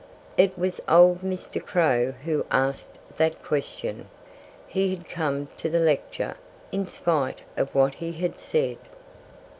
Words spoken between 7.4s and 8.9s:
of what he had said.